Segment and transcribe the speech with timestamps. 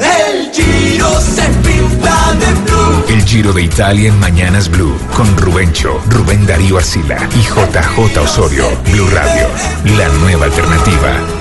[0.00, 3.04] El Giro se pinta de blue.
[3.08, 8.64] El Giro de Italia en Mañanas Blue con Rubencho, Rubén Darío Arcila y JJ Osorio.
[8.92, 9.48] Blue Radio,
[9.96, 11.39] la nueva alternativa.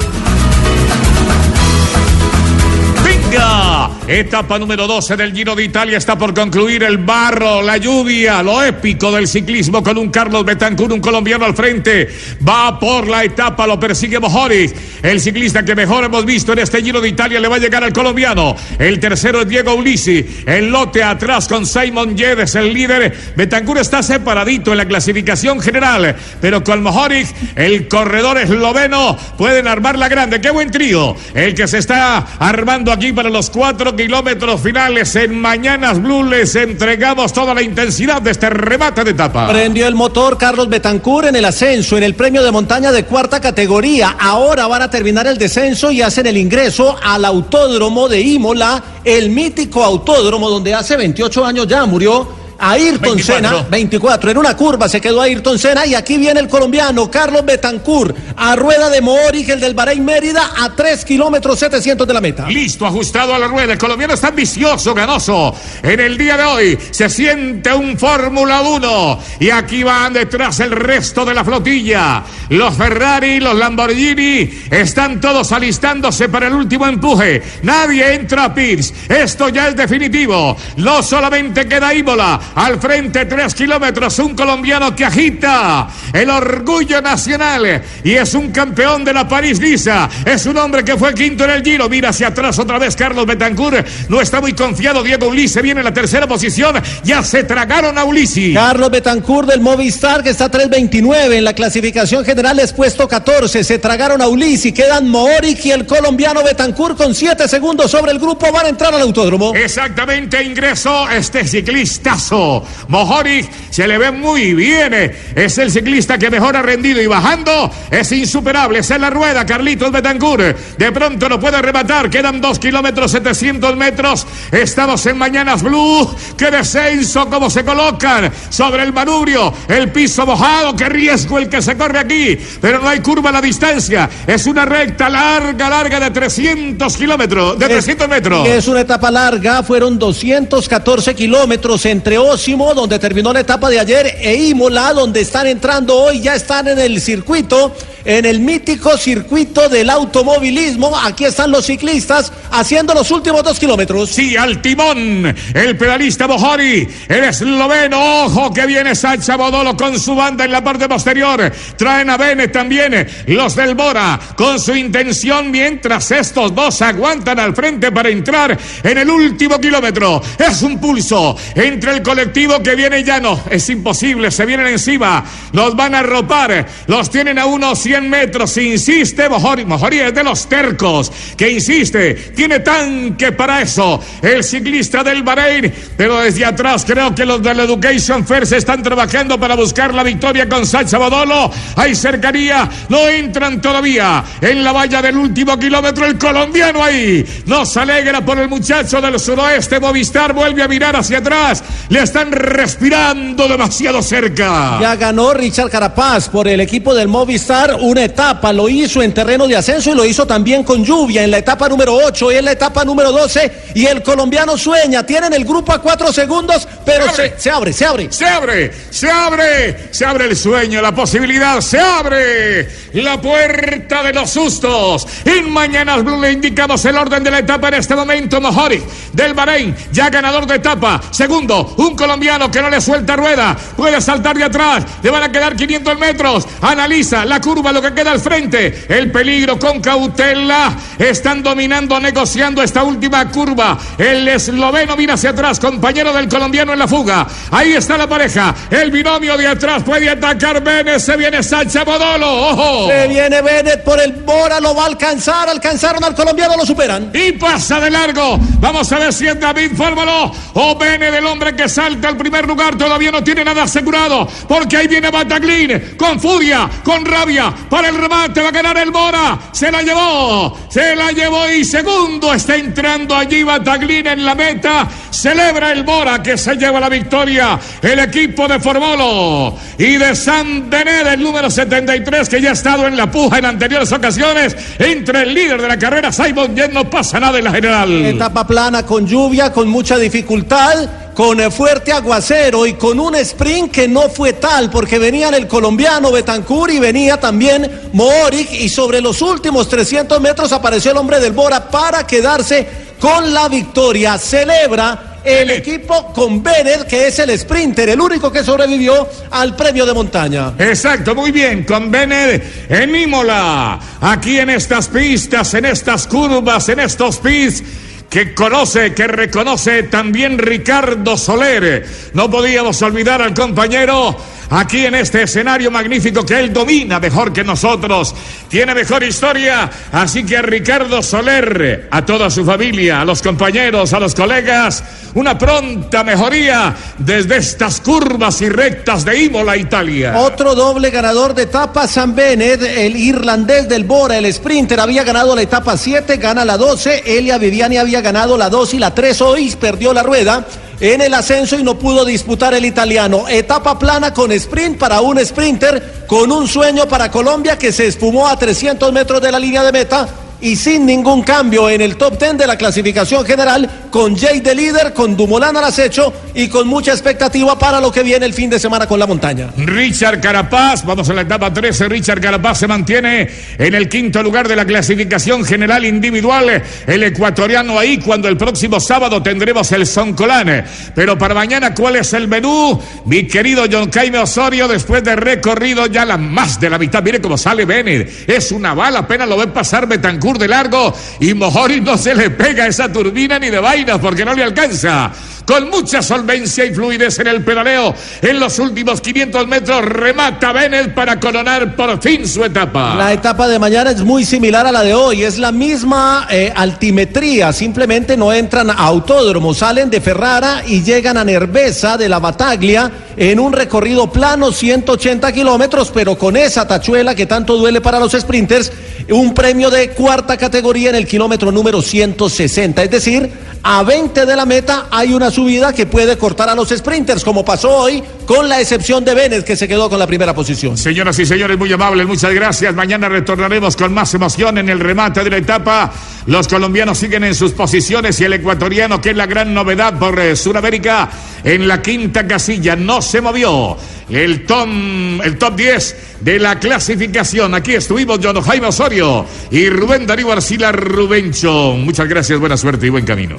[4.08, 8.64] Etapa número 12 del Giro de Italia está por concluir el barro, la lluvia, lo
[8.64, 12.10] épico del ciclismo con un Carlos Betancur, un colombiano al frente.
[12.48, 16.82] Va por la etapa, lo persigue Mojoric, el ciclista que mejor hemos visto en este
[16.82, 18.56] Giro de Italia le va a llegar al colombiano.
[18.80, 23.16] El tercero es Diego Ulisi, el lote atrás con Simon Yedes, el líder.
[23.36, 30.00] Betancur está separadito en la clasificación general, pero con Mojoric, el corredor esloveno, pueden armar
[30.00, 30.42] la grande.
[30.42, 31.16] ¡Qué buen trío!
[31.36, 36.56] El que se está armando aquí para los cuatro kilómetros finales en Mañanas Blue les
[36.56, 39.50] entregamos toda la intensidad de este remate de etapa.
[39.50, 43.42] Prendió el motor Carlos Betancur en el ascenso, en el premio de montaña de cuarta
[43.42, 44.16] categoría.
[44.18, 49.32] Ahora van a terminar el descenso y hacen el ingreso al autódromo de Imola, el
[49.32, 53.24] mítico autódromo donde hace 28 años ya murió Ayrton 24.
[53.24, 57.46] Senna, 24, en una curva se quedó Ayrton Senna y aquí viene el colombiano Carlos
[57.46, 62.22] Betancur a rueda de Moric, el del Bahrein Mérida, a 3 kilómetros 700 de la
[62.22, 62.48] meta.
[62.48, 63.74] Listo, ajustado a la rueda.
[63.74, 65.56] El colombiano está ambicioso, ganoso.
[65.84, 69.20] En el día de hoy se siente un Fórmula 1.
[69.40, 72.24] Y aquí van detrás el resto de la flotilla.
[72.50, 77.42] Los Ferrari, los Lamborghini, están todos alistándose para el último empuje.
[77.64, 78.94] Nadie entra a pits.
[79.08, 80.56] Esto ya es definitivo.
[80.78, 82.40] No solamente queda Imola.
[82.56, 84.18] Al frente, tres kilómetros.
[84.20, 87.82] Un colombiano que agita el orgullo nacional.
[88.04, 90.10] Y es un campeón de la París-Niza.
[90.26, 91.90] Es un hombre que fue quinto en el Giro.
[91.90, 93.88] Mira hacia atrás otra vez Carlos Betancourt.
[94.10, 95.04] No está muy confiado.
[95.04, 96.76] Diego Ulisse viene en la tercera posición.
[97.04, 98.54] Ya se tragaron a Ulisi.
[98.54, 103.64] Carlos Betancourt del Movistar que está 3.29 en la clasificación general es puesto 14.
[103.64, 108.20] Se tragaron a Ulisi, quedan Mooric y el colombiano Betancourt con 7 segundos sobre el
[108.20, 108.52] grupo.
[108.52, 109.54] Van a entrar al autódromo.
[109.56, 112.39] Exactamente, ingresó este ciclistazo.
[112.88, 114.94] Mojoric se le ve muy bien.
[115.36, 118.80] Es el ciclista que mejor ha rendido y bajando es insuperable.
[118.80, 120.78] Es en la rueda, Carlitos Betancourt.
[120.78, 122.10] De pronto lo puede rematar.
[122.10, 124.26] Quedan 2 kilómetros 700 metros.
[124.52, 126.10] Estamos en Mañanas Blue.
[126.38, 127.30] ¡Qué descenso!
[127.30, 129.54] ¿Cómo se colocan sobre el manubrio?
[129.68, 130.76] El piso mojado.
[130.76, 132.38] ¡Qué riesgo el que se corre aquí!
[132.62, 134.10] Pero no hay curva a la distancia.
[134.26, 137.60] Es una recta larga, larga de 300 kilómetros.
[137.60, 138.48] De 300 metros.
[138.48, 144.18] Es una etapa larga, fueron 214 kilómetros entre Ósimo, donde terminó la etapa de ayer,
[144.22, 147.74] e Imola, donde están entrando hoy, ya están en el circuito,
[148.06, 150.98] en el mítico circuito del automovilismo.
[150.98, 154.10] Aquí están los ciclistas haciendo los últimos dos kilómetros.
[154.10, 160.16] Sí, al timón, el pedalista Bojori, el esloveno, ojo que viene Sacha Bodolo con su
[160.16, 165.52] banda en la parte posterior, traen a Bennett también, los del Bora, con su intención,
[165.52, 170.22] mientras estos dos aguantan al frente para entrar en el último kilómetro.
[170.38, 175.24] Es un pulso entre el colectivo que viene llano, es imposible, se vienen encima,
[175.54, 180.48] los van a arropar, los tienen a unos 100 metros, insiste Bojori es de los
[180.48, 187.16] tercos, que insiste, tiene tanque para eso, el ciclista del Bahrein, pero desde atrás creo
[187.16, 191.96] que los del Education First están trabajando para buscar la victoria con Sacha Bodolo, hay
[191.96, 198.24] cercanía, no entran todavía en la valla del último kilómetro, el colombiano ahí, nos alegra
[198.24, 204.04] por el muchacho del suroeste, Movistar vuelve a mirar hacia atrás, le están respirando demasiado
[204.04, 204.78] cerca.
[204.80, 209.48] Ya ganó Richard Carapaz por el equipo del Movistar una etapa, lo hizo en terreno
[209.48, 212.46] de ascenso y lo hizo también con lluvia en la etapa número 8 y en
[212.46, 217.12] la etapa número 12 y el colombiano sueña, tienen el grupo a 4 segundos, pero
[217.14, 218.12] se, se abre, se abre.
[218.12, 224.14] Se abre, se abre, se abre el sueño, la posibilidad, se abre la puerta de
[224.14, 225.08] los sustos.
[225.26, 228.42] En Mañanas Blue le indicamos el orden de la etapa en este momento.
[228.42, 228.82] Mojori
[229.14, 231.02] del Bahrein, ya ganador de etapa.
[231.12, 235.32] Segundo, un colombiano que no le suelta rueda, puede saltar de atrás, le van a
[235.32, 236.48] quedar 500 metros.
[236.62, 238.86] Analiza la curva lo que queda al frente.
[238.90, 240.76] El peligro con cautela.
[240.98, 243.78] Están dominando, negociando esta última curva.
[243.98, 247.28] El esloveno mira hacia atrás, compañero del colombiano en la fuga.
[247.52, 248.54] Ahí está la pareja.
[248.70, 251.00] El binomio de atrás puede atacar Bennett.
[251.00, 252.50] Se viene Sacha Bodolo.
[252.50, 252.90] ¡Ojo!
[252.90, 255.50] Se viene Bennett por el Bora, lo va a alcanzar.
[255.50, 257.12] Alcanzaron al colombiano, lo superan.
[257.14, 258.38] Y pasa de largo.
[258.60, 262.48] Vamos a ver si es David Fórmalo o Bennett, el hombre que salta al primer
[262.48, 262.78] lugar.
[262.78, 264.28] Todavía no tiene nada asegurado.
[264.48, 267.54] Porque ahí viene Bataglin con furia, con rabia.
[267.70, 269.40] Para el remate va a ganar el Bora.
[269.52, 270.58] Se la llevó.
[270.70, 274.88] Se la llevó y segundo está entrando allí Bataglin en la meta.
[275.10, 277.60] Celebra el Bora que se lleva la victoria.
[277.82, 282.88] El equipo de Formolo y de San Denet, el número 73 que ya ha estado
[282.88, 286.90] en la puja en anteriores ocasiones entre el líder de la carrera Simon Yen no
[286.90, 288.06] pasa nada en la general.
[288.06, 293.74] Etapa plana con lluvia, con mucha dificultad, con eh, fuerte aguacero y con un sprint
[293.74, 299.02] que no fue tal porque venían el colombiano Betancur y venía también Mohoric y sobre
[299.02, 302.66] los últimos 300 metros apareció el hombre del Bora para quedarse
[303.02, 304.18] con la victoria.
[304.18, 309.86] Celebra el equipo con Bennett, que es el sprinter, el único que sobrevivió al premio
[309.86, 310.54] de montaña.
[310.58, 316.80] Exacto, muy bien, con Bennett en Imola, aquí en estas pistas, en estas curvas, en
[316.80, 317.62] estos pits
[318.10, 321.86] que conoce, que reconoce también Ricardo Soler.
[322.14, 324.18] No podíamos olvidar al compañero
[324.50, 328.16] aquí en este escenario magnífico que él domina mejor que nosotros.
[328.50, 329.70] Tiene mejor historia.
[329.92, 334.84] Así que a Ricardo Soler, a toda su familia, a los compañeros, a los colegas,
[335.16, 340.18] una pronta mejoría desde estas curvas y rectas de Imola, Italia.
[340.18, 345.36] Otro doble ganador de etapa, San Bennett, el irlandés del Bora, el sprinter, había ganado
[345.36, 347.04] la etapa 7, gana la 12.
[347.06, 350.46] Elia Viviani había ganado la 2 y la 3 hoy, perdió la rueda
[350.80, 353.28] en el ascenso y no pudo disputar el italiano.
[353.28, 358.28] Etapa plana con sprint para un sprinter, con un sueño para Colombia que se espumó
[358.28, 360.08] a 300 metros de la línea de meta
[360.42, 364.56] y sin ningún cambio en el top 10 de la clasificación general, con Jay de
[364.56, 368.50] líder, con Dumoulin al acecho y con mucha expectativa para lo que viene el fin
[368.50, 369.50] de semana con la montaña.
[369.58, 374.48] Richard Carapaz, vamos a la etapa 13, Richard Carapaz se mantiene en el quinto lugar
[374.48, 380.66] de la clasificación general individual, el ecuatoriano ahí cuando el próximo sábado tendremos el Soncolán.
[380.96, 382.80] Pero para mañana, ¿cuál es el menú?
[383.06, 387.20] Mi querido John Jaime Osorio, después de recorrido ya la más de la mitad, mire
[387.20, 391.82] cómo sale Bennett, es una bala, apenas lo ven pasar Betancourt de largo y Mojori
[391.82, 395.12] no se le pega esa turbina ni de vainas porque no le alcanza.
[395.46, 400.94] Con mucha solvencia y fluidez en el pedaleo, en los últimos 500 metros remata Bennett
[400.94, 402.94] para coronar por fin su etapa.
[402.94, 406.54] La etapa de mañana es muy similar a la de hoy, es la misma eh,
[406.56, 412.20] altimetría, simplemente no entran a autódromo, salen de Ferrara y llegan a Nervesa de la
[412.20, 418.00] Bataglia en un recorrido plano 180 kilómetros, pero con esa tachuela que tanto duele para
[418.00, 418.72] los sprinters,
[419.12, 423.32] un premio de cuarta categoría en el kilómetro número 160, es decir,
[423.64, 427.44] a 20 de la meta hay una subida que puede cortar a los sprinters, como
[427.44, 430.78] pasó hoy, con la excepción de Bennett, que se quedó con la primera posición.
[430.78, 432.76] Señoras y señores, muy amables, muchas gracias.
[432.76, 435.92] Mañana retornaremos con más emoción en el remate de la etapa.
[436.28, 440.20] Los colombianos siguen en sus posiciones y el ecuatoriano, que es la gran novedad por
[440.20, 441.10] eh, Sudamérica,
[441.44, 443.76] en la quinta casilla, no se movió.
[444.08, 447.56] El, tom, el top 10 de la clasificación.
[447.56, 451.74] Aquí estuvimos John Jaime Osorio y Rubén Darío Arcila Rubencho.
[451.80, 453.38] Muchas gracias, buena suerte y buen camino.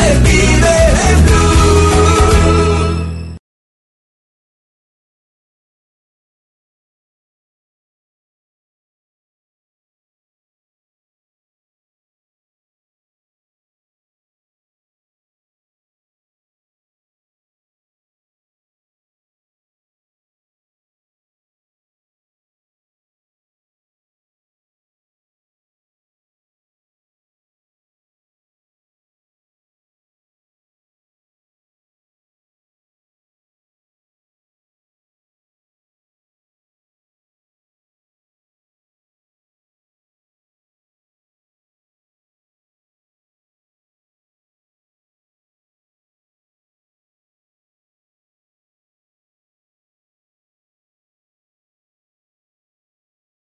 [0.00, 0.39] Giro